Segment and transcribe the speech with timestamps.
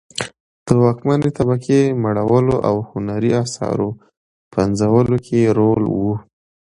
[0.65, 3.89] د واکمنې طبقې مړولو او هنري اثارو
[4.53, 5.97] پنځولو کې یې رول و